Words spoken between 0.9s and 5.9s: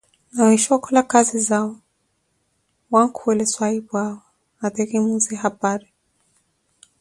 khazizao wankhuwele swaahipu awo ate kimuuze hapari.